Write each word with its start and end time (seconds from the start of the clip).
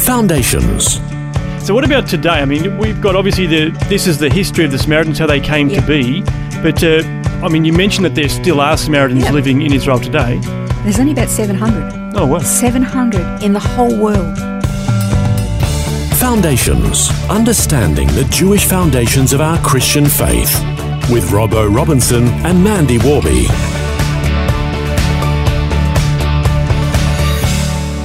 Foundations. 0.00 0.94
So 1.64 1.74
what 1.74 1.84
about 1.84 2.08
today? 2.08 2.30
I 2.40 2.44
mean, 2.44 2.78
we've 2.78 3.00
got 3.00 3.14
obviously 3.16 3.46
the 3.46 3.70
this 3.88 4.06
is 4.06 4.18
the 4.18 4.30
history 4.30 4.64
of 4.64 4.70
the 4.72 4.78
Samaritans, 4.78 5.18
how 5.18 5.26
they 5.26 5.40
came 5.40 5.68
Yeah. 5.68 5.80
to 5.80 5.86
be. 5.86 6.22
But 6.62 6.82
uh, 6.82 7.02
I 7.44 7.48
mean, 7.48 7.64
you 7.64 7.72
mentioned 7.72 8.04
that 8.06 8.14
there 8.14 8.28
still 8.28 8.60
are 8.60 8.76
Samaritans 8.76 9.24
Yeah. 9.24 9.32
living 9.32 9.62
in 9.62 9.72
Israel 9.72 9.98
today. 10.00 10.38
There's 10.84 10.98
only 10.98 11.12
about 11.12 11.28
700. 11.28 12.16
Oh 12.16 12.26
well. 12.26 12.40
700 12.40 13.42
in 13.42 13.52
the 13.52 13.60
whole 13.60 13.94
world. 13.96 14.38
Foundations. 16.18 17.10
Understanding 17.28 18.08
the 18.08 18.24
Jewish 18.30 18.64
foundations 18.64 19.32
of 19.32 19.40
our 19.40 19.58
Christian 19.58 20.06
faith. 20.06 20.52
With 21.10 21.24
Robbo 21.30 21.72
Robinson 21.74 22.24
and 22.46 22.62
Mandy 22.64 22.98
Warby. 22.98 23.46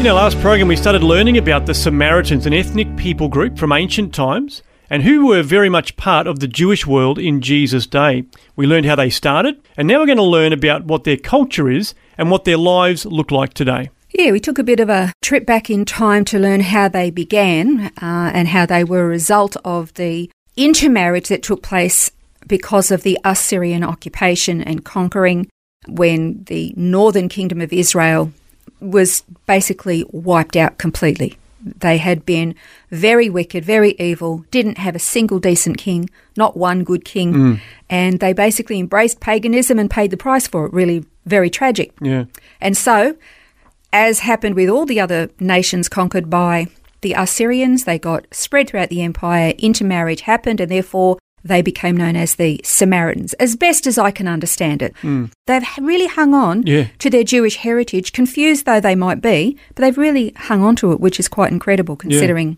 In 0.06 0.12
our 0.12 0.18
last 0.18 0.40
program, 0.40 0.68
we 0.68 0.76
started 0.76 1.02
learning 1.02 1.40
about 1.40 1.66
the 1.66 1.74
Samaritans, 1.74 2.46
an 2.46 2.54
ethnic 2.54 2.96
people 2.96 3.28
group 3.28 3.58
from 3.58 3.72
ancient 3.72 4.14
times, 4.14 4.62
and 4.88 5.02
who 5.02 5.26
were 5.26 5.42
very 5.42 5.68
much 5.68 5.98
part 5.98 6.28
of 6.28 6.40
the 6.40 6.48
Jewish 6.48 6.86
world 6.86 7.18
in 7.18 7.42
Jesus' 7.42 7.88
day. 7.88 8.26
We 8.56 8.68
learned 8.68 8.86
how 8.86 8.96
they 8.96 9.10
started, 9.10 9.60
and 9.76 9.88
now 9.88 10.00
we're 10.00 10.06
going 10.06 10.20
to 10.20 10.24
learn 10.24 10.54
about 10.54 10.86
what 10.86 11.06
their 11.06 11.18
culture 11.18 11.72
is 11.72 11.96
and 12.20 12.30
what 12.30 12.46
their 12.46 12.56
lives 12.56 13.08
look 13.08 13.32
like 13.32 13.56
today. 13.56 13.90
Yeah, 14.14 14.32
we 14.32 14.40
took 14.40 14.60
a 14.60 14.64
bit 14.64 14.80
of 14.80 14.90
a 14.90 15.12
trip 15.24 15.44
back 15.44 15.72
in 15.72 15.86
time 15.86 16.24
to 16.26 16.38
learn 16.38 16.60
how 16.60 16.88
they 16.88 17.10
began 17.10 17.88
uh, 18.00 18.30
and 18.32 18.50
how 18.50 18.68
they 18.68 18.84
were 18.84 19.06
a 19.06 19.08
result 19.08 19.58
of 19.66 19.92
the 19.96 20.30
intermarriage 20.56 21.30
that 21.30 21.42
took 21.42 21.64
place 21.64 22.12
because 22.46 22.92
of 22.92 23.02
the 23.02 23.18
Assyrian 23.26 23.84
occupation 23.84 24.62
and 24.62 24.86
conquering 24.86 25.50
when 25.88 26.44
the 26.44 26.76
northern 26.78 27.28
kingdom 27.28 27.60
of 27.60 27.74
Israel 27.74 28.32
was 28.80 29.24
basically 29.46 30.06
wiped 30.12 30.56
out 30.56 30.78
completely. 30.78 31.38
They 31.66 31.98
had 31.98 32.26
been 32.26 32.54
very 32.92 33.30
wicked, 33.30 33.66
very 33.66 33.96
evil, 33.98 34.46
didn't 34.52 34.78
have 34.78 34.96
a 34.96 35.00
single 35.00 35.40
decent 35.40 35.78
king, 35.78 36.10
not 36.38 36.56
one 36.56 36.84
good 36.84 37.04
king, 37.04 37.34
mm. 37.34 37.62
and 37.90 38.20
they 38.20 38.34
basically 38.34 38.80
embraced 38.80 39.20
paganism 39.20 39.80
and 39.80 39.90
paid 39.90 40.12
the 40.12 40.18
price 40.18 40.48
for 40.48 40.68
it. 40.68 40.74
Really, 40.74 41.06
very 41.26 41.50
tragic. 41.50 41.92
Yeah. 42.00 42.26
And 42.62 42.78
so, 42.78 43.18
as 43.92 44.20
happened 44.20 44.56
with 44.56 44.70
all 44.70 44.86
the 44.86 45.00
other 45.00 45.30
nations 45.40 45.90
conquered 45.90 46.30
by 46.30 46.68
the 47.02 47.14
Assyrians, 47.14 47.86
they 47.86 47.98
got 47.98 48.28
spread 48.32 48.70
throughout 48.70 48.90
the 48.90 49.02
empire, 49.02 49.54
intermarriage 49.58 50.22
happened, 50.22 50.60
and 50.60 50.70
therefore 50.70 51.18
they 51.46 51.62
became 51.62 51.96
known 51.96 52.16
as 52.16 52.36
the 52.36 52.60
Samaritans, 52.64 53.34
as 53.36 53.56
best 53.56 53.86
as 53.88 53.98
I 53.98 54.12
can 54.12 54.28
understand 54.28 54.82
it. 54.82 54.94
They've 55.48 55.64
really 55.80 56.08
hung 56.08 56.34
on 56.34 56.64
Yeah. 56.66 56.88
to 57.00 57.10
their 57.10 57.24
Jewish 57.24 57.58
heritage, 57.58 58.12
confused 58.12 58.66
though 58.66 58.80
they 58.82 58.96
might 58.96 59.22
be, 59.22 59.56
but 59.76 59.82
they've 59.84 59.98
really 59.98 60.34
hung 60.36 60.64
on 60.64 60.76
to 60.78 60.92
it, 60.92 61.00
which 61.00 61.20
is 61.20 61.28
quite 61.28 61.52
incredible 61.52 61.96
considering, 61.96 62.58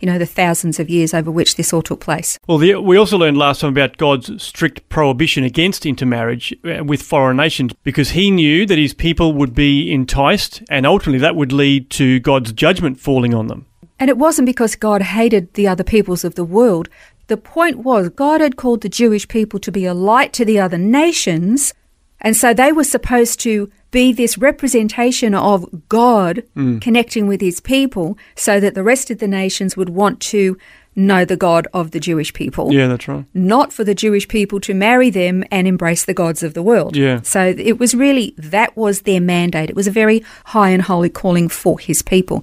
you 0.00 0.06
know, 0.06 0.18
the 0.18 0.26
thousands 0.26 0.80
of 0.80 0.88
years 0.88 1.12
over 1.12 1.30
which 1.30 1.56
this 1.56 1.72
all 1.72 1.82
took 1.82 2.00
place. 2.00 2.38
Well, 2.48 2.56
the, 2.58 2.76
we 2.76 2.96
also 2.96 3.18
learned 3.18 3.36
last 3.36 3.60
time 3.60 3.70
about 3.70 3.98
God's 3.98 4.42
strict 4.42 4.88
prohibition 4.88 5.44
against 5.44 5.84
intermarriage 5.84 6.54
uh, 6.64 6.82
with 6.84 7.02
foreign 7.02 7.36
nations 7.36 7.72
because 7.84 8.10
he 8.10 8.30
knew 8.30 8.64
that 8.66 8.78
his 8.78 8.94
people 8.94 9.34
would 9.34 9.54
be 9.54 9.92
enticed 9.92 10.62
and 10.70 10.86
ultimately 10.86 11.18
that 11.18 11.36
would 11.36 11.52
lead 11.52 11.90
to 11.90 12.18
God's 12.20 12.52
judgment 12.52 12.98
falling 12.98 13.34
on 13.34 13.48
them. 13.48 13.66
And 14.00 14.08
it 14.10 14.18
wasn't 14.18 14.46
because 14.46 14.74
God 14.74 15.00
hated 15.02 15.54
the 15.54 15.68
other 15.68 15.84
peoples 15.84 16.24
of 16.24 16.34
the 16.34 16.42
world. 16.44 16.88
The 17.32 17.38
point 17.38 17.78
was, 17.78 18.10
God 18.10 18.42
had 18.42 18.56
called 18.56 18.82
the 18.82 18.90
Jewish 18.90 19.26
people 19.26 19.58
to 19.60 19.72
be 19.72 19.86
a 19.86 19.94
light 19.94 20.34
to 20.34 20.44
the 20.44 20.60
other 20.60 20.76
nations, 20.76 21.72
and 22.20 22.36
so 22.36 22.52
they 22.52 22.72
were 22.72 22.84
supposed 22.84 23.40
to 23.40 23.70
be 23.90 24.12
this 24.12 24.36
representation 24.36 25.34
of 25.34 25.88
God 25.88 26.42
mm. 26.54 26.78
connecting 26.82 27.26
with 27.26 27.40
his 27.40 27.58
people 27.58 28.18
so 28.36 28.60
that 28.60 28.74
the 28.74 28.82
rest 28.82 29.10
of 29.10 29.18
the 29.18 29.26
nations 29.26 29.78
would 29.78 29.88
want 29.88 30.20
to 30.20 30.58
know 30.94 31.24
the 31.24 31.38
God 31.38 31.66
of 31.72 31.92
the 31.92 32.00
Jewish 32.00 32.34
people 32.34 32.70
Yeah, 32.70 32.88
that's 32.88 33.08
right. 33.08 33.24
not 33.32 33.72
for 33.72 33.82
the 33.82 33.94
Jewish 33.94 34.28
people 34.28 34.60
to 34.60 34.74
marry 34.74 35.08
them 35.08 35.42
and 35.50 35.66
embrace 35.66 36.04
the 36.04 36.12
gods 36.12 36.42
of 36.42 36.52
the 36.52 36.62
world. 36.62 36.96
Yeah. 36.96 37.22
So 37.22 37.54
it 37.56 37.78
was 37.78 37.94
really, 37.94 38.34
that 38.36 38.76
was 38.76 39.02
their 39.02 39.22
mandate. 39.22 39.70
It 39.70 39.76
was 39.76 39.86
a 39.86 39.90
very 39.90 40.22
high 40.44 40.68
and 40.68 40.82
holy 40.82 41.08
calling 41.08 41.48
for 41.48 41.78
his 41.78 42.02
people. 42.02 42.42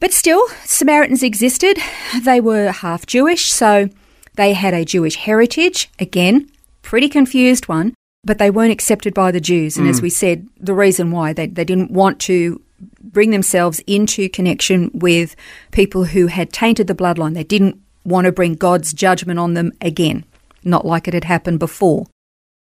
But 0.00 0.14
still, 0.14 0.42
Samaritans 0.64 1.22
existed. 1.22 1.76
They 2.22 2.40
were 2.40 2.72
half 2.72 3.04
Jewish, 3.04 3.50
so 3.50 3.90
they 4.34 4.52
had 4.52 4.74
a 4.74 4.84
Jewish 4.84 5.16
heritage. 5.16 5.90
Again, 5.98 6.50
pretty 6.82 7.08
confused 7.08 7.68
one, 7.68 7.94
but 8.24 8.38
they 8.38 8.50
weren't 8.50 8.72
accepted 8.72 9.14
by 9.14 9.30
the 9.30 9.40
Jews. 9.40 9.76
And 9.76 9.88
as 9.88 10.02
we 10.02 10.10
said, 10.10 10.48
the 10.58 10.74
reason 10.74 11.10
why 11.10 11.32
they, 11.32 11.46
they 11.46 11.64
didn't 11.64 11.90
want 11.90 12.20
to 12.20 12.60
bring 13.02 13.30
themselves 13.30 13.80
into 13.86 14.28
connection 14.28 14.90
with 14.94 15.36
people 15.72 16.04
who 16.04 16.28
had 16.28 16.52
tainted 16.52 16.86
the 16.86 16.94
bloodline. 16.94 17.34
They 17.34 17.44
didn't 17.44 17.80
want 18.04 18.24
to 18.26 18.32
bring 18.32 18.54
God's 18.54 18.92
judgment 18.92 19.38
on 19.38 19.54
them 19.54 19.72
again, 19.80 20.24
not 20.64 20.86
like 20.86 21.06
it 21.06 21.14
had 21.14 21.24
happened 21.24 21.58
before. 21.58 22.06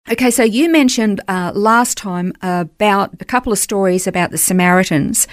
Okay, 0.08 0.30
so 0.30 0.44
you 0.44 0.70
mentioned 0.70 1.20
uh, 1.26 1.50
last 1.54 1.98
time 1.98 2.32
about 2.40 3.14
a 3.20 3.24
couple 3.24 3.52
of 3.52 3.58
stories 3.58 4.06
about 4.06 4.30
the 4.30 4.38
Samaritans 4.38 5.26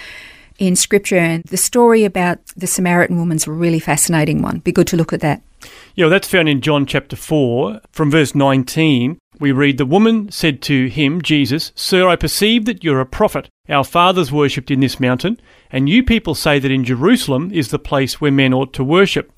in 0.59 0.75
Scripture, 0.75 1.17
and 1.17 1.43
the 1.45 1.57
story 1.57 2.03
about 2.03 2.45
the 2.55 2.67
Samaritan 2.67 3.17
woman's 3.17 3.47
a 3.47 3.51
really 3.51 3.79
fascinating 3.79 4.41
one. 4.41 4.59
Be 4.59 4.71
good 4.71 4.87
to 4.87 4.97
look 4.97 5.13
at 5.13 5.21
that. 5.21 5.41
Yeah, 5.95 6.07
that's 6.07 6.27
found 6.27 6.49
in 6.49 6.61
John 6.61 6.85
chapter 6.85 7.15
4. 7.15 7.81
From 7.91 8.11
verse 8.11 8.35
19, 8.35 9.17
we 9.39 9.51
read 9.51 9.77
The 9.77 9.85
woman 9.85 10.31
said 10.31 10.61
to 10.63 10.87
him, 10.87 11.21
Jesus, 11.21 11.71
Sir, 11.75 12.07
I 12.07 12.15
perceive 12.15 12.65
that 12.65 12.83
you're 12.83 12.99
a 12.99 13.05
prophet. 13.05 13.49
Our 13.69 13.83
fathers 13.83 14.31
worshipped 14.31 14.71
in 14.71 14.79
this 14.79 14.99
mountain, 14.99 15.39
and 15.71 15.87
you 15.87 16.03
people 16.03 16.35
say 16.35 16.59
that 16.59 16.71
in 16.71 16.83
Jerusalem 16.83 17.51
is 17.53 17.69
the 17.69 17.79
place 17.79 18.19
where 18.19 18.31
men 18.31 18.53
ought 18.53 18.73
to 18.73 18.83
worship. 18.83 19.31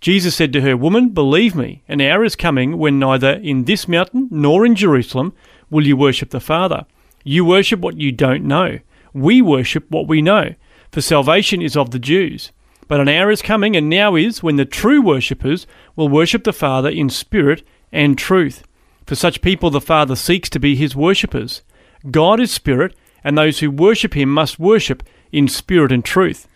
Jesus 0.00 0.34
said 0.34 0.52
to 0.52 0.60
her, 0.62 0.76
Woman, 0.76 1.10
believe 1.10 1.54
me, 1.54 1.82
an 1.86 2.00
hour 2.00 2.24
is 2.24 2.34
coming 2.34 2.76
when 2.76 2.98
neither 2.98 3.34
in 3.34 3.64
this 3.64 3.86
mountain 3.86 4.28
nor 4.30 4.66
in 4.66 4.74
Jerusalem 4.74 5.32
will 5.70 5.86
you 5.86 5.96
worship 5.96 6.30
the 6.30 6.40
Father. 6.40 6.86
You 7.24 7.44
worship 7.44 7.80
what 7.80 7.98
you 7.98 8.10
don't 8.10 8.44
know. 8.44 8.80
We 9.12 9.42
worship 9.42 9.90
what 9.90 10.08
we 10.08 10.22
know, 10.22 10.54
for 10.90 11.00
salvation 11.00 11.60
is 11.62 11.76
of 11.76 11.90
the 11.90 11.98
Jews. 11.98 12.52
But 12.88 13.00
an 13.00 13.08
hour 13.08 13.30
is 13.30 13.42
coming, 13.42 13.76
and 13.76 13.88
now 13.88 14.16
is, 14.16 14.42
when 14.42 14.56
the 14.56 14.64
true 14.64 15.00
worshippers 15.00 15.66
will 15.96 16.08
worship 16.08 16.44
the 16.44 16.52
Father 16.52 16.88
in 16.88 17.08
spirit 17.10 17.62
and 17.90 18.18
truth. 18.18 18.64
For 19.06 19.14
such 19.14 19.42
people 19.42 19.70
the 19.70 19.80
Father 19.80 20.16
seeks 20.16 20.48
to 20.50 20.60
be 20.60 20.76
his 20.76 20.96
worshippers. 20.96 21.62
God 22.10 22.40
is 22.40 22.50
spirit, 22.50 22.94
and 23.24 23.36
those 23.36 23.60
who 23.60 23.70
worship 23.70 24.14
him 24.14 24.28
must 24.28 24.58
worship 24.58 25.02
in 25.30 25.48
spirit 25.48 25.92
and 25.92 26.04
truth. 26.04 26.48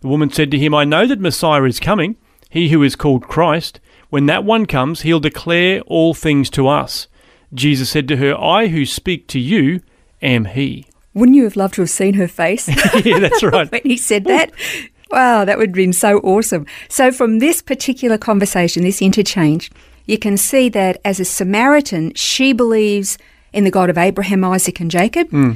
The 0.00 0.08
woman 0.08 0.30
said 0.30 0.50
to 0.50 0.58
him, 0.58 0.74
I 0.74 0.84
know 0.84 1.06
that 1.06 1.20
Messiah 1.20 1.64
is 1.64 1.80
coming, 1.80 2.16
he 2.50 2.68
who 2.68 2.82
is 2.82 2.96
called 2.96 3.28
Christ. 3.28 3.80
When 4.10 4.26
that 4.26 4.44
one 4.44 4.66
comes, 4.66 5.02
he'll 5.02 5.20
declare 5.20 5.80
all 5.82 6.12
things 6.12 6.50
to 6.50 6.68
us. 6.68 7.08
Jesus 7.54 7.90
said 7.90 8.08
to 8.08 8.16
her, 8.16 8.36
I 8.36 8.68
who 8.68 8.84
speak 8.84 9.26
to 9.28 9.38
you 9.38 9.80
am 10.20 10.44
he. 10.46 10.86
Wouldn't 11.14 11.36
you 11.36 11.44
have 11.44 11.56
loved 11.56 11.74
to 11.74 11.82
have 11.82 11.90
seen 11.90 12.14
her 12.14 12.28
face? 12.28 12.68
yeah, 13.04 13.18
that's 13.18 13.42
right. 13.42 13.70
when 13.70 13.82
he 13.84 13.96
said 13.96 14.24
that. 14.24 14.52
Wow, 15.10 15.44
that 15.44 15.58
would 15.58 15.70
have 15.70 15.74
been 15.74 15.92
so 15.92 16.18
awesome. 16.20 16.66
So, 16.88 17.12
from 17.12 17.38
this 17.38 17.60
particular 17.60 18.16
conversation, 18.16 18.82
this 18.82 19.02
interchange, 19.02 19.70
you 20.06 20.18
can 20.18 20.38
see 20.38 20.70
that 20.70 21.00
as 21.04 21.20
a 21.20 21.24
Samaritan, 21.24 22.14
she 22.14 22.54
believes 22.54 23.18
in 23.52 23.64
the 23.64 23.70
God 23.70 23.90
of 23.90 23.98
Abraham, 23.98 24.42
Isaac, 24.42 24.80
and 24.80 24.90
Jacob. 24.90 25.28
Hmm. 25.28 25.52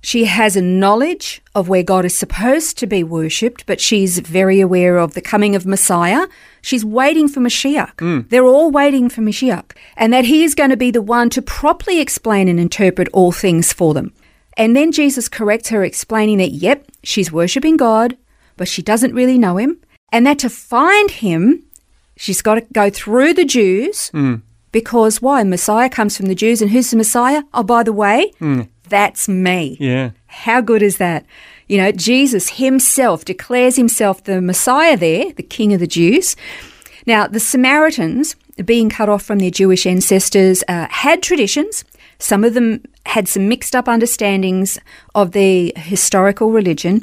She 0.00 0.26
has 0.26 0.54
a 0.54 0.60
knowledge 0.60 1.40
of 1.54 1.68
where 1.68 1.82
God 1.82 2.04
is 2.04 2.16
supposed 2.16 2.76
to 2.78 2.86
be 2.86 3.02
worshipped, 3.02 3.64
but 3.64 3.80
she's 3.80 4.18
very 4.18 4.60
aware 4.60 4.98
of 4.98 5.14
the 5.14 5.22
coming 5.22 5.56
of 5.56 5.64
Messiah. 5.64 6.26
She's 6.60 6.84
waiting 6.84 7.26
for 7.26 7.40
Mashiach. 7.40 7.98
Hmm. 7.98 8.20
They're 8.28 8.44
all 8.44 8.70
waiting 8.70 9.08
for 9.08 9.22
Mashiach, 9.22 9.72
and 9.96 10.12
that 10.12 10.26
he 10.26 10.44
is 10.44 10.54
going 10.54 10.70
to 10.70 10.76
be 10.76 10.90
the 10.90 11.02
one 11.02 11.30
to 11.30 11.42
properly 11.42 12.00
explain 12.00 12.48
and 12.48 12.60
interpret 12.60 13.08
all 13.14 13.32
things 13.32 13.72
for 13.72 13.94
them. 13.94 14.12
And 14.56 14.76
then 14.76 14.92
Jesus 14.92 15.28
corrects 15.28 15.70
her, 15.70 15.84
explaining 15.84 16.38
that, 16.38 16.52
yep, 16.52 16.86
she's 17.02 17.32
worshipping 17.32 17.76
God, 17.76 18.16
but 18.56 18.68
she 18.68 18.82
doesn't 18.82 19.14
really 19.14 19.38
know 19.38 19.56
him, 19.56 19.78
and 20.12 20.26
that 20.26 20.38
to 20.40 20.48
find 20.48 21.10
him, 21.10 21.64
she's 22.16 22.40
got 22.40 22.54
to 22.54 22.60
go 22.72 22.88
through 22.90 23.34
the 23.34 23.44
Jews. 23.44 24.10
Because 24.70 25.22
why? 25.22 25.42
Messiah 25.44 25.88
comes 25.88 26.16
from 26.16 26.26
the 26.26 26.34
Jews, 26.34 26.60
and 26.62 26.70
who's 26.70 26.90
the 26.90 26.96
Messiah? 26.96 27.42
Oh, 27.52 27.62
by 27.62 27.82
the 27.82 27.92
way, 27.92 28.32
that's 28.88 29.28
me. 29.28 29.76
Yeah. 29.80 30.10
How 30.26 30.60
good 30.60 30.82
is 30.82 30.98
that? 30.98 31.24
You 31.66 31.78
know, 31.78 31.92
Jesus 31.92 32.50
himself 32.50 33.24
declares 33.24 33.76
himself 33.76 34.22
the 34.24 34.40
Messiah 34.40 34.96
there, 34.96 35.32
the 35.32 35.42
King 35.42 35.72
of 35.72 35.80
the 35.80 35.86
Jews. 35.86 36.36
Now, 37.06 37.26
the 37.26 37.40
Samaritans, 37.40 38.36
being 38.64 38.90
cut 38.90 39.08
off 39.08 39.22
from 39.22 39.38
their 39.38 39.50
Jewish 39.50 39.86
ancestors, 39.86 40.62
uh, 40.68 40.86
had 40.90 41.22
traditions. 41.22 41.84
Some 42.18 42.44
of 42.44 42.54
them 42.54 42.82
had 43.06 43.28
some 43.28 43.48
mixed 43.48 43.74
up 43.76 43.88
understandings 43.88 44.78
of 45.14 45.32
their 45.32 45.70
historical 45.76 46.50
religion. 46.50 47.02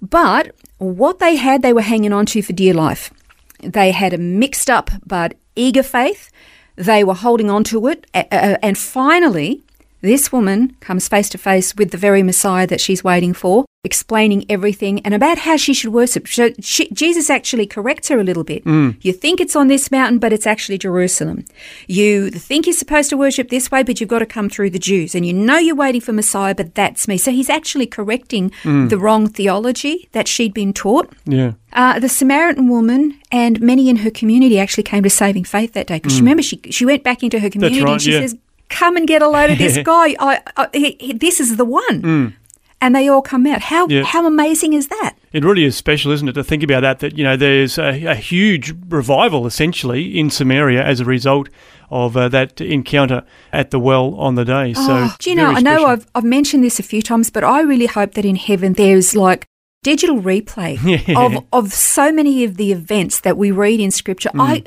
But 0.00 0.54
what 0.78 1.18
they 1.18 1.36
had, 1.36 1.62
they 1.62 1.72
were 1.72 1.82
hanging 1.82 2.12
on 2.12 2.26
to 2.26 2.42
for 2.42 2.52
dear 2.52 2.74
life. 2.74 3.12
They 3.60 3.90
had 3.92 4.12
a 4.12 4.18
mixed 4.18 4.68
up 4.68 4.90
but 5.04 5.34
eager 5.54 5.82
faith. 5.82 6.30
They 6.76 7.02
were 7.04 7.14
holding 7.14 7.50
on 7.50 7.64
to 7.64 7.86
it. 7.86 8.06
And 8.12 8.76
finally, 8.76 9.64
this 10.00 10.30
woman 10.30 10.76
comes 10.80 11.08
face 11.08 11.28
to 11.30 11.38
face 11.38 11.74
with 11.76 11.90
the 11.90 11.98
very 11.98 12.22
Messiah 12.22 12.66
that 12.66 12.80
she's 12.80 13.02
waiting 13.02 13.32
for, 13.32 13.64
explaining 13.82 14.44
everything 14.48 15.00
and 15.00 15.14
about 15.14 15.38
how 15.38 15.56
she 15.56 15.72
should 15.72 15.92
worship. 15.92 16.28
So 16.28 16.50
she, 16.60 16.88
Jesus 16.90 17.30
actually 17.30 17.66
corrects 17.66 18.08
her 18.08 18.18
a 18.18 18.24
little 18.24 18.44
bit. 18.44 18.64
Mm. 18.64 18.96
You 19.00 19.12
think 19.12 19.40
it's 19.40 19.56
on 19.56 19.68
this 19.68 19.90
mountain, 19.90 20.18
but 20.18 20.32
it's 20.32 20.46
actually 20.46 20.78
Jerusalem. 20.78 21.44
You 21.86 22.30
think 22.30 22.66
you're 22.66 22.74
supposed 22.74 23.10
to 23.10 23.16
worship 23.16 23.48
this 23.48 23.70
way, 23.70 23.82
but 23.82 24.00
you've 24.00 24.08
got 24.08 24.18
to 24.18 24.26
come 24.26 24.50
through 24.50 24.70
the 24.70 24.78
Jews. 24.78 25.14
And 25.14 25.24
you 25.24 25.32
know 25.32 25.56
you're 25.56 25.74
waiting 25.74 26.00
for 26.00 26.12
Messiah, 26.12 26.54
but 26.54 26.74
that's 26.74 27.08
me. 27.08 27.16
So 27.16 27.30
he's 27.30 27.50
actually 27.50 27.86
correcting 27.86 28.50
mm. 28.62 28.90
the 28.90 28.98
wrong 28.98 29.28
theology 29.28 30.08
that 30.12 30.28
she'd 30.28 30.52
been 30.52 30.72
taught. 30.72 31.12
Yeah. 31.24 31.52
Uh, 31.72 31.98
the 31.98 32.08
Samaritan 32.08 32.68
woman 32.68 33.20
and 33.30 33.60
many 33.60 33.88
in 33.88 33.96
her 33.96 34.10
community 34.10 34.58
actually 34.58 34.82
came 34.82 35.02
to 35.02 35.10
saving 35.10 35.44
faith 35.44 35.74
that 35.74 35.86
day. 35.86 35.96
Because 35.96 36.14
mm. 36.14 36.20
remember, 36.20 36.42
she 36.42 36.60
she 36.70 36.84
went 36.84 37.04
back 37.04 37.22
into 37.22 37.38
her 37.38 37.50
community 37.50 37.82
right, 37.82 37.92
and 37.92 38.02
she 38.02 38.12
yeah. 38.12 38.20
says, 38.20 38.36
"Come 38.68 38.96
and 38.96 39.06
get 39.06 39.22
a 39.22 39.28
load 39.28 39.50
of 39.50 39.58
this 39.58 39.78
guy. 39.84 40.14
I, 40.18 40.40
I, 40.56 40.68
he, 40.72 40.96
he- 41.00 41.12
this 41.12 41.40
is 41.40 41.56
the 41.56 41.64
one." 41.64 42.36
And 42.78 42.94
they 42.94 43.08
all 43.08 43.22
come 43.22 43.46
out. 43.46 43.62
How 43.62 43.88
Yeah. 43.88 44.04
how 44.04 44.26
amazing 44.26 44.74
is 44.74 44.88
that? 44.88 45.14
It 45.32 45.42
really 45.44 45.64
is 45.64 45.74
special, 45.76 46.12
isn't 46.12 46.28
it, 46.28 46.34
to 46.34 46.44
think 46.44 46.62
about 46.62 46.82
that? 46.82 46.98
That 46.98 47.16
you 47.16 47.24
know, 47.24 47.34
there's 47.34 47.78
a, 47.78 48.04
a 48.04 48.14
huge 48.14 48.74
revival 48.88 49.46
essentially 49.46 50.18
in 50.18 50.28
Samaria 50.28 50.84
as 50.84 51.00
a 51.00 51.04
result 51.06 51.48
of 51.90 52.16
uh, 52.18 52.28
that 52.28 52.60
encounter 52.60 53.22
at 53.50 53.70
the 53.70 53.78
well 53.80 54.14
on 54.16 54.34
the 54.34 54.44
day. 54.44 54.74
So, 54.74 54.82
Oh, 54.90 55.14
do 55.18 55.30
you 55.30 55.36
know? 55.36 55.46
I 55.46 55.60
know 55.60 55.72
special. 55.76 55.86
I've 55.86 56.06
I've 56.16 56.24
mentioned 56.24 56.64
this 56.64 56.78
a 56.78 56.82
few 56.82 57.00
times, 57.00 57.30
but 57.30 57.42
I 57.44 57.60
really 57.62 57.86
hope 57.86 58.12
that 58.12 58.26
in 58.26 58.36
heaven 58.36 58.74
there's 58.74 59.16
like 59.16 59.46
digital 59.82 60.20
replay 60.20 60.78
Yeah. 61.08 61.18
of 61.18 61.44
of 61.54 61.72
so 61.72 62.12
many 62.12 62.44
of 62.44 62.56
the 62.58 62.72
events 62.72 63.20
that 63.20 63.38
we 63.38 63.50
read 63.52 63.80
in 63.80 63.90
Scripture. 63.90 64.30
Mm. 64.34 64.40
I. 64.40 64.64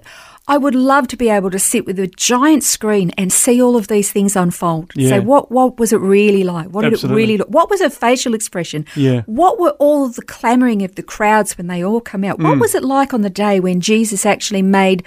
I 0.49 0.57
would 0.57 0.75
love 0.75 1.07
to 1.09 1.15
be 1.17 1.29
able 1.29 1.51
to 1.51 1.59
sit 1.59 1.85
with 1.85 1.99
a 1.99 2.07
giant 2.07 2.63
screen 2.63 3.11
and 3.17 3.31
see 3.31 3.61
all 3.61 3.75
of 3.77 3.87
these 3.87 4.11
things 4.11 4.35
unfold. 4.35 4.91
Yeah. 4.95 5.09
Say, 5.09 5.19
what 5.19 5.51
what 5.51 5.77
was 5.79 5.93
it 5.93 5.99
really 6.01 6.43
like? 6.43 6.67
What 6.69 6.81
did 6.81 6.93
it 6.93 7.03
really 7.03 7.37
look? 7.37 7.47
What 7.49 7.69
was 7.69 7.81
her 7.81 7.89
facial 7.89 8.33
expression? 8.33 8.85
Yeah. 8.95 9.21
What 9.27 9.59
were 9.59 9.75
all 9.79 10.05
of 10.05 10.15
the 10.15 10.23
clamouring 10.23 10.81
of 10.81 10.95
the 10.95 11.03
crowds 11.03 11.57
when 11.57 11.67
they 11.67 11.83
all 11.83 12.01
come 12.01 12.23
out? 12.23 12.39
Mm. 12.39 12.43
What 12.45 12.59
was 12.59 12.73
it 12.73 12.83
like 12.83 13.13
on 13.13 13.21
the 13.21 13.29
day 13.29 13.59
when 13.59 13.79
Jesus 13.79 14.25
actually 14.25 14.63
made 14.63 15.03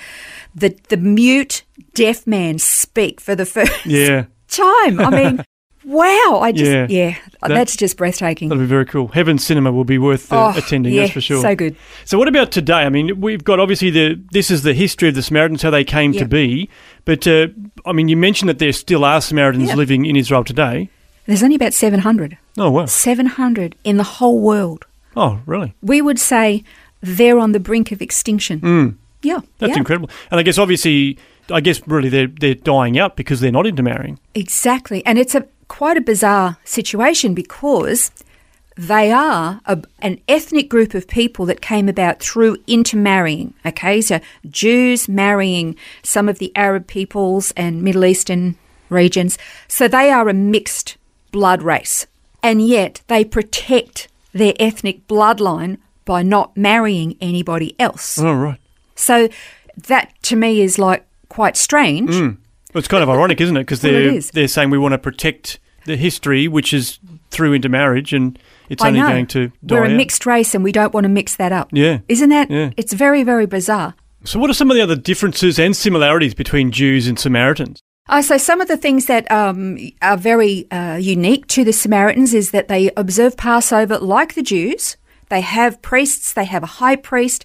the 0.54 0.76
the 0.88 0.96
mute 0.96 1.64
deaf 1.94 2.26
man 2.26 2.58
speak 2.58 3.20
for 3.20 3.34
the 3.34 3.44
first 3.46 3.84
Yeah. 3.84 4.26
time. 4.48 5.00
I 5.00 5.10
mean, 5.10 5.44
wow! 5.84 6.40
I 6.42 6.52
just 6.52 6.70
Yeah. 6.70 6.86
yeah, 6.88 7.14
That- 7.42 7.48
that's 7.48 7.76
just 7.76 7.96
breathtaking. 7.96 8.48
That'll 8.48 8.62
be 8.62 8.68
very 8.68 8.86
cool. 8.86 9.08
Heaven 9.08 9.38
Cinema 9.38 9.72
will 9.72 9.84
be 9.84 9.98
worth 9.98 10.32
uh, 10.32 10.52
Oh, 10.54 10.58
attending, 10.58 10.92
yeah, 10.94 11.02
that's 11.02 11.12
for 11.12 11.20
sure. 11.20 11.42
so 11.42 11.54
good. 11.54 11.76
So, 12.04 12.18
what 12.18 12.28
about 12.28 12.50
today? 12.52 12.82
I 12.84 12.88
mean, 12.88 13.20
we've 13.20 13.44
got 13.44 13.58
obviously 13.60 13.90
the 13.90 14.20
this 14.32 14.50
is 14.50 14.62
the 14.62 14.74
history 14.74 15.08
of 15.08 15.14
the 15.14 15.22
Samaritans, 15.22 15.62
how 15.62 15.70
they 15.70 15.84
came 15.84 16.12
to 16.14 16.24
be. 16.24 16.68
But 17.04 17.26
uh, 17.26 17.48
I 17.86 17.92
mean, 17.92 18.08
you 18.08 18.16
mentioned 18.16 18.48
that 18.48 18.58
there 18.58 18.72
still 18.72 19.04
are 19.04 19.20
Samaritans 19.20 19.68
Yeah. 19.70 19.74
living 19.76 20.06
in 20.06 20.16
Israel 20.16 20.44
today. 20.44 20.88
There's 21.26 21.42
only 21.42 21.56
about 21.56 21.72
700. 21.74 22.36
Oh 22.58 22.70
wow! 22.70 22.86
700 22.86 23.74
in 23.84 23.96
the 23.96 24.02
whole 24.04 24.40
world. 24.40 24.86
Oh 25.16 25.40
really? 25.46 25.74
We 25.82 26.00
would 26.02 26.18
say 26.18 26.64
they're 27.00 27.38
on 27.38 27.52
the 27.52 27.60
brink 27.60 27.92
of 27.92 28.00
extinction. 28.02 28.60
Mm, 28.60 28.94
Yeah, 29.22 29.40
that's 29.58 29.70
yeah, 29.72 29.78
incredible. 29.78 30.10
And 30.30 30.38
I 30.40 30.42
guess 30.42 30.58
obviously, 30.58 31.18
I 31.50 31.60
guess 31.60 31.80
really 31.86 32.08
they're 32.08 32.26
they're 32.28 32.54
dying 32.54 32.98
out 32.98 33.16
because 33.16 33.40
they're 33.40 33.52
not 33.52 33.66
intermarrying. 33.66 34.18
exactly. 34.34 35.04
And 35.06 35.18
it's 35.18 35.34
a 35.34 35.46
quite 35.72 35.96
a 35.96 36.02
bizarre 36.02 36.58
situation 36.64 37.32
because 37.32 38.10
they 38.76 39.10
are 39.10 39.58
a, 39.64 39.82
an 40.00 40.20
ethnic 40.28 40.68
group 40.68 40.92
of 40.92 41.08
people 41.08 41.46
that 41.46 41.62
came 41.62 41.88
about 41.88 42.20
through 42.20 42.58
intermarrying. 42.66 43.54
Okay, 43.64 44.02
so 44.02 44.20
Jews 44.50 45.08
marrying 45.08 45.74
some 46.02 46.28
of 46.28 46.38
the 46.38 46.52
Arab 46.54 46.86
peoples 46.86 47.52
and 47.56 47.82
Middle 47.82 48.04
Eastern 48.04 48.56
regions. 48.90 49.38
So 49.66 49.88
they 49.88 50.10
are 50.10 50.28
a 50.28 50.34
mixed 50.34 50.98
blood 51.30 51.62
race, 51.62 52.06
and 52.42 52.60
yet 52.60 53.00
they 53.06 53.24
protect 53.24 54.08
their 54.34 54.52
ethnic 54.60 55.08
bloodline 55.08 55.78
by 56.04 56.22
not 56.22 56.54
marrying 56.54 57.16
anybody 57.18 57.74
else. 57.80 58.18
Oh 58.18 58.34
right. 58.34 58.60
So 58.94 59.30
that 59.88 60.12
to 60.24 60.36
me 60.36 60.60
is 60.60 60.78
like 60.78 61.06
quite 61.30 61.56
strange. 61.56 62.14
Hmm. 62.14 62.41
Well, 62.72 62.80
it's 62.80 62.88
kind 62.88 63.02
of 63.02 63.10
ironic, 63.10 63.40
isn't 63.40 63.56
it? 63.56 63.60
Because 63.60 63.80
they're 63.82 64.14
is. 64.14 64.30
they're 64.30 64.48
saying 64.48 64.70
we 64.70 64.78
want 64.78 64.92
to 64.92 64.98
protect 64.98 65.58
the 65.84 65.96
history, 65.96 66.48
which 66.48 66.72
is 66.72 66.98
through 67.30 67.54
intermarriage, 67.54 68.12
and 68.12 68.38
it's 68.68 68.82
I 68.82 68.88
only 68.88 69.00
know. 69.00 69.08
going 69.08 69.26
to 69.28 69.48
die 69.66 69.74
We're 69.74 69.84
a 69.84 69.90
out. 69.90 69.96
mixed 69.96 70.26
race 70.26 70.54
and 70.54 70.62
we 70.62 70.72
don't 70.72 70.94
want 70.94 71.04
to 71.04 71.08
mix 71.08 71.36
that 71.36 71.52
up. 71.52 71.68
Yeah. 71.72 71.98
Isn't 72.08 72.30
that? 72.30 72.50
Yeah. 72.50 72.70
It's 72.76 72.92
very, 72.92 73.22
very 73.22 73.46
bizarre. 73.46 73.94
So, 74.24 74.38
what 74.38 74.48
are 74.48 74.54
some 74.54 74.70
of 74.70 74.76
the 74.76 74.82
other 74.82 74.96
differences 74.96 75.58
and 75.58 75.76
similarities 75.76 76.34
between 76.34 76.70
Jews 76.70 77.08
and 77.08 77.18
Samaritans? 77.18 77.80
Uh, 78.08 78.22
so, 78.22 78.36
some 78.36 78.60
of 78.60 78.68
the 78.68 78.76
things 78.76 79.06
that 79.06 79.30
um, 79.30 79.78
are 80.00 80.16
very 80.16 80.70
uh, 80.70 80.96
unique 80.96 81.46
to 81.48 81.64
the 81.64 81.72
Samaritans 81.72 82.32
is 82.32 82.52
that 82.52 82.68
they 82.68 82.90
observe 82.96 83.36
Passover 83.36 83.98
like 83.98 84.34
the 84.34 84.42
Jews. 84.42 84.96
They 85.28 85.40
have 85.40 85.82
priests, 85.82 86.32
they 86.32 86.44
have 86.44 86.62
a 86.62 86.66
high 86.66 86.96
priest. 86.96 87.44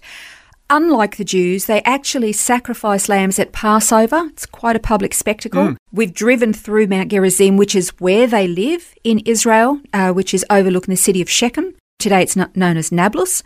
Unlike 0.70 1.16
the 1.16 1.24
Jews, 1.24 1.64
they 1.64 1.80
actually 1.82 2.32
sacrifice 2.32 3.08
lambs 3.08 3.38
at 3.38 3.52
Passover. 3.52 4.24
It's 4.26 4.44
quite 4.44 4.76
a 4.76 4.80
public 4.80 5.14
spectacle. 5.14 5.76
We've 5.92 6.12
driven 6.12 6.52
through 6.52 6.88
Mount 6.88 7.10
Gerizim, 7.10 7.56
which 7.56 7.74
is 7.74 7.88
where 8.00 8.26
they 8.26 8.46
live 8.46 8.94
in 9.02 9.20
Israel, 9.20 9.80
uh, 9.94 10.12
which 10.12 10.34
is 10.34 10.44
overlooking 10.50 10.92
the 10.92 10.96
city 10.96 11.22
of 11.22 11.30
Shechem. 11.30 11.74
Today 11.98 12.22
it's 12.22 12.36
known 12.36 12.76
as 12.76 12.92
Nablus. 12.92 13.42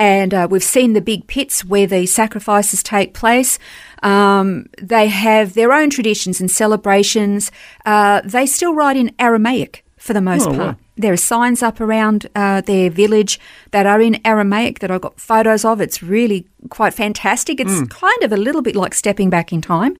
and 0.00 0.34
uh, 0.34 0.46
we've 0.50 0.62
seen 0.64 0.92
the 0.94 1.00
big 1.00 1.26
pits 1.28 1.64
where 1.64 1.86
the 1.86 2.06
sacrifices 2.06 2.82
take 2.82 3.14
place. 3.14 3.58
Um, 4.02 4.66
they 4.80 5.06
have 5.08 5.54
their 5.54 5.72
own 5.72 5.90
traditions 5.90 6.40
and 6.40 6.50
celebrations. 6.50 7.50
Uh, 7.86 8.20
they 8.24 8.46
still 8.46 8.74
write 8.74 8.96
in 8.96 9.12
Aramaic 9.18 9.84
for 9.96 10.12
the 10.12 10.20
most 10.20 10.46
Oh, 10.48 10.54
part. 10.56 10.76
wow. 10.76 10.76
There 10.98 11.12
are 11.12 11.16
signs 11.16 11.62
up 11.62 11.80
around 11.80 12.26
uh, 12.34 12.60
their 12.60 12.90
village 12.90 13.38
that 13.70 13.86
are 13.86 14.00
in 14.00 14.20
Aramaic 14.24 14.80
that 14.80 14.90
I've 14.90 15.00
got 15.00 15.20
photos 15.20 15.64
of. 15.64 15.80
It's 15.80 16.02
really 16.02 16.46
quite 16.68 16.92
fantastic. 16.92 17.60
It's 17.60 17.86
kind 17.88 18.22
of 18.22 18.32
a 18.32 18.36
little 18.36 18.62
bit 18.62 18.76
like 18.76 18.94
stepping 18.94 19.30
back 19.30 19.52
in 19.52 19.60
time. 19.60 19.96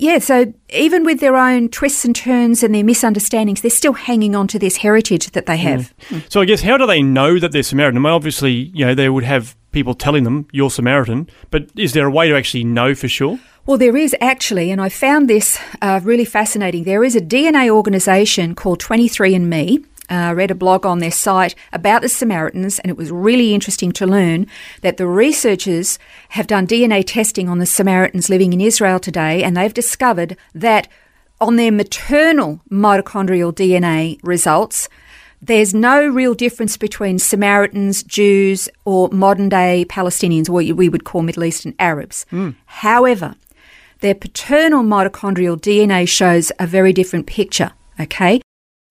Yeah, 0.00 0.18
so 0.18 0.52
even 0.70 1.04
with 1.04 1.20
their 1.20 1.36
own 1.36 1.68
twists 1.68 2.04
and 2.04 2.16
turns 2.16 2.64
and 2.64 2.74
their 2.74 2.82
misunderstandings, 2.82 3.60
they're 3.60 3.70
still 3.70 3.92
hanging 3.92 4.34
on 4.34 4.48
to 4.48 4.58
this 4.58 4.78
heritage 4.78 5.30
that 5.30 5.46
they 5.46 5.56
have. 5.56 5.94
So 6.28 6.40
I 6.40 6.46
guess 6.46 6.62
how 6.62 6.76
do 6.76 6.86
they 6.86 7.00
know 7.00 7.38
that 7.38 7.52
they're 7.52 7.62
Samaritan? 7.62 7.98
I 7.98 8.00
mean, 8.00 8.12
obviously, 8.12 8.52
you 8.52 8.84
know, 8.84 8.94
they 8.94 9.08
would 9.08 9.22
have 9.22 9.56
people 9.70 9.94
telling 9.94 10.24
them 10.24 10.48
you're 10.52 10.70
Samaritan, 10.70 11.28
but 11.50 11.70
is 11.76 11.92
there 11.92 12.06
a 12.06 12.10
way 12.10 12.28
to 12.28 12.36
actually 12.36 12.64
know 12.64 12.94
for 12.96 13.06
sure? 13.06 13.38
Well, 13.66 13.78
there 13.78 13.96
is 13.96 14.16
actually, 14.20 14.72
and 14.72 14.80
I 14.80 14.88
found 14.88 15.30
this 15.30 15.58
uh, 15.80 16.00
really 16.02 16.24
fascinating. 16.24 16.84
There 16.84 17.04
is 17.04 17.14
a 17.14 17.20
DNA 17.20 17.70
organisation 17.70 18.54
called 18.54 18.80
23andMe. 18.80 19.84
Uh, 20.10 20.14
I 20.14 20.32
read 20.32 20.50
a 20.50 20.54
blog 20.54 20.84
on 20.84 20.98
their 20.98 21.10
site 21.10 21.54
about 21.72 22.02
the 22.02 22.08
Samaritans, 22.08 22.78
and 22.78 22.90
it 22.90 22.96
was 22.96 23.10
really 23.10 23.54
interesting 23.54 23.92
to 23.92 24.06
learn 24.06 24.46
that 24.82 24.96
the 24.96 25.06
researchers 25.06 25.98
have 26.30 26.46
done 26.46 26.66
DNA 26.66 27.04
testing 27.06 27.48
on 27.48 27.58
the 27.58 27.66
Samaritans 27.66 28.28
living 28.28 28.52
in 28.52 28.60
Israel 28.60 28.98
today, 28.98 29.42
and 29.42 29.56
they've 29.56 29.74
discovered 29.74 30.36
that 30.54 30.88
on 31.40 31.56
their 31.56 31.72
maternal 31.72 32.60
mitochondrial 32.70 33.52
DNA 33.52 34.18
results, 34.22 34.88
there's 35.42 35.74
no 35.74 36.06
real 36.06 36.34
difference 36.34 36.76
between 36.76 37.18
Samaritans, 37.18 38.02
Jews, 38.02 38.68
or 38.84 39.08
modern 39.10 39.48
day 39.48 39.84
Palestinians, 39.88 40.48
or 40.48 40.52
what 40.52 40.66
we 40.72 40.88
would 40.88 41.04
call 41.04 41.22
Middle 41.22 41.44
Eastern 41.44 41.74
Arabs. 41.78 42.24
However, 42.66 43.34
their 44.00 44.14
paternal 44.14 44.82
mitochondrial 44.82 45.60
DNA 45.60 46.08
shows 46.08 46.50
a 46.58 46.66
very 46.66 46.92
different 46.92 47.26
picture, 47.26 47.72
okay? 48.00 48.40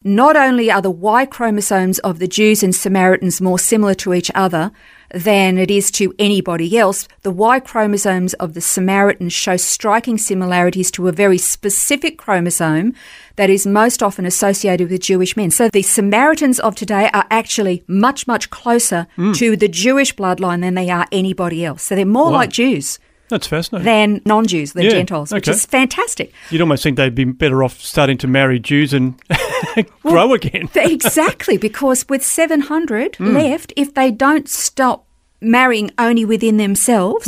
Not 0.05 0.35
only 0.35 0.69
are 0.69 0.81
the 0.81 0.91
Y 0.91 1.25
chromosomes 1.25 1.97
of 1.99 2.19
the 2.19 2.27
Jews 2.27 2.61
and 2.61 2.75
Samaritans 2.75 3.39
more 3.39 3.57
similar 3.57 3.93
to 3.95 4.13
each 4.13 4.29
other 4.35 4.71
than 5.11 5.57
it 5.57 5.71
is 5.71 5.91
to 5.91 6.13
anybody 6.19 6.77
else, 6.77 7.07
the 7.21 7.31
Y 7.31 7.61
chromosomes 7.61 8.33
of 8.33 8.53
the 8.53 8.59
Samaritans 8.59 9.31
show 9.31 9.55
striking 9.55 10.17
similarities 10.17 10.91
to 10.91 11.07
a 11.07 11.13
very 11.13 11.37
specific 11.37 12.17
chromosome 12.17 12.93
that 13.37 13.49
is 13.49 13.65
most 13.65 14.03
often 14.03 14.25
associated 14.25 14.89
with 14.89 14.99
Jewish 14.99 15.37
men. 15.37 15.51
So 15.51 15.69
the 15.69 15.81
Samaritans 15.81 16.59
of 16.59 16.75
today 16.75 17.09
are 17.13 17.25
actually 17.31 17.83
much, 17.87 18.27
much 18.27 18.49
closer 18.49 19.07
hmm. 19.15 19.31
to 19.33 19.55
the 19.55 19.69
Jewish 19.69 20.13
bloodline 20.13 20.61
than 20.61 20.73
they 20.73 20.89
are 20.89 21.07
anybody 21.13 21.63
else. 21.63 21.83
So 21.83 21.95
they're 21.95 22.05
more 22.05 22.25
Wow. 22.25 22.39
like 22.39 22.49
Jews. 22.49 22.99
That's 23.33 23.47
fascinating. 23.47 23.85
than 23.85 24.21
non 24.25 24.45
Jews, 24.45 24.73
the 24.73 24.83
Yeah, 24.83 24.91
Gentiles, 24.91 25.31
which 25.33 25.47
okay. 25.47 25.55
is 25.55 25.65
fantastic. 25.65 26.31
You'd 26.51 26.61
almost 26.61 26.83
think 26.83 26.97
they'd 26.97 27.15
be 27.15 27.23
better 27.25 27.63
off 27.63 27.81
starting 27.81 28.17
to 28.19 28.27
marry 28.27 28.59
Jews 28.59 28.93
and 28.93 29.19
grow 30.03 30.33
again. 30.33 30.69
exactly, 30.75 31.57
because 31.57 32.07
with 32.09 32.23
700 32.23 33.15
Hmm. 33.17 33.33
left, 33.33 33.73
if 33.75 33.93
they 33.95 34.11
don't 34.11 34.47
stop 34.47 35.05
marrying 35.41 35.89
only 35.97 36.25
within 36.25 36.57
themselves, 36.57 37.27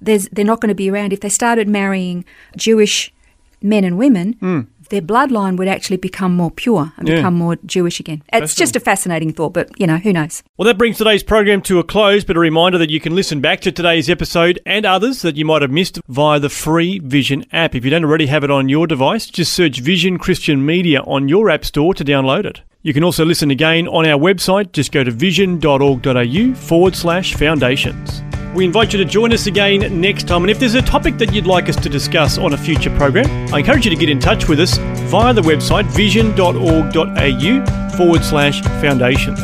there's, 0.00 0.28
they're 0.32 0.44
not 0.44 0.60
going 0.60 0.68
to 0.70 0.74
be 0.74 0.90
around. 0.90 1.12
If 1.12 1.20
they 1.20 1.28
started 1.28 1.68
marrying 1.68 2.24
Jewish 2.56 3.12
men 3.60 3.84
and 3.84 3.98
women, 3.98 4.68
their 4.92 5.00
bloodline 5.02 5.56
would 5.56 5.68
actually 5.68 5.96
become 5.96 6.36
more 6.36 6.50
pure 6.50 6.92
and. 6.98 7.08
Yeah. 7.08 7.16
become 7.16 7.34
more 7.34 7.56
Jewish 7.66 7.98
again. 7.98 8.22
It's 8.32 8.54
just 8.54 8.76
a 8.76 8.80
fascinating 8.80 9.32
thought, 9.32 9.54
but 9.54 9.68
you 9.80 9.86
know, 9.86 9.96
who 9.96 10.12
knows? 10.12 10.42
Well, 10.56 10.66
that 10.66 10.78
brings 10.78 10.98
today's 10.98 11.22
program 11.22 11.62
to 11.62 11.78
a 11.78 11.84
close, 11.84 12.24
but 12.24 12.36
a 12.36 12.40
reminder 12.40 12.78
that 12.78 12.90
you 12.90 13.00
can 13.00 13.14
listen 13.14 13.40
back 13.40 13.60
to 13.62 13.72
today's 13.72 14.08
episode 14.10 14.60
and 14.66 14.84
others 14.84 15.22
that 15.22 15.36
you 15.36 15.44
might 15.44 15.62
have 15.62 15.70
missed 15.70 15.98
via 16.08 16.38
the 16.38 16.48
free 16.48 16.98
Vision 16.98 17.44
app. 17.52 17.74
If 17.74 17.84
you 17.84 17.90
don't 17.90 18.04
already 18.04 18.26
have 18.26 18.44
it 18.44 18.50
on 18.50 18.68
your 18.68 18.86
device, 18.86 19.26
just 19.26 19.52
search 19.52 19.80
Vision 19.80 20.18
Christian 20.18 20.64
Media 20.64 21.00
on 21.02 21.28
your 21.28 21.48
app 21.48 21.64
store 21.64 21.94
to 21.94 22.04
download 22.04 22.44
it. 22.44 22.60
You 22.82 22.92
can 22.92 23.04
also 23.04 23.24
listen 23.24 23.50
again 23.50 23.88
on 23.88 24.06
our 24.06 24.18
website. 24.18 24.72
Just 24.72 24.92
go 24.92 25.04
to 25.04 25.10
vision.org.au 25.10 26.54
forward 26.54 26.96
slash 26.96 27.34
foundations. 27.34 28.22
We 28.54 28.66
invite 28.66 28.92
you 28.92 28.98
to 28.98 29.04
join 29.04 29.32
us 29.32 29.46
again 29.46 30.00
next 30.00 30.28
time. 30.28 30.42
And 30.42 30.50
if 30.50 30.58
there's 30.58 30.74
a 30.74 30.82
topic 30.82 31.16
that 31.18 31.32
you'd 31.32 31.46
like 31.46 31.70
us 31.70 31.76
to 31.76 31.88
discuss 31.88 32.36
on 32.36 32.52
a 32.52 32.56
future 32.56 32.94
program, 32.96 33.54
I 33.54 33.60
encourage 33.60 33.86
you 33.86 33.90
to 33.90 33.96
get 33.96 34.10
in 34.10 34.18
touch 34.18 34.48
with 34.48 34.60
us 34.60 34.76
via 35.10 35.32
the 35.32 35.40
website 35.40 35.86
vision.org.au 35.86 37.96
forward 37.96 38.24
slash 38.24 38.60
foundations. 38.82 39.40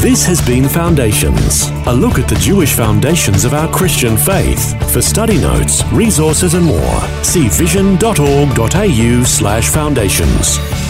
This 0.00 0.24
has 0.24 0.40
been 0.46 0.66
Foundations, 0.66 1.68
a 1.86 1.92
look 1.92 2.18
at 2.18 2.26
the 2.26 2.36
Jewish 2.36 2.72
foundations 2.72 3.44
of 3.44 3.52
our 3.52 3.70
Christian 3.70 4.16
faith. 4.16 4.90
For 4.90 5.02
study 5.02 5.38
notes, 5.38 5.84
resources, 5.92 6.54
and 6.54 6.64
more, 6.64 7.00
see 7.22 7.50
vision.org.au 7.50 9.24
slash 9.24 9.68
foundations. 9.68 10.89